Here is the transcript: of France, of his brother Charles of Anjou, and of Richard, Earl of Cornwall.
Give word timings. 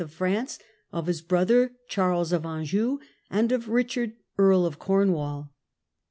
of 0.01 0.11
France, 0.11 0.57
of 0.91 1.05
his 1.05 1.21
brother 1.21 1.73
Charles 1.87 2.31
of 2.33 2.43
Anjou, 2.43 2.97
and 3.29 3.51
of 3.51 3.69
Richard, 3.69 4.13
Earl 4.35 4.65
of 4.65 4.79
Cornwall. 4.79 5.53